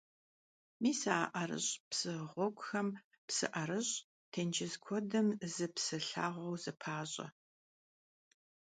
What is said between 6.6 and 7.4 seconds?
зэпащӀэ.